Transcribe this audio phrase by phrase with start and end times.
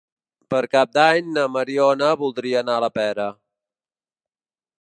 [0.53, 3.29] Per Cap d'Any na Mariona voldria anar a la Pera.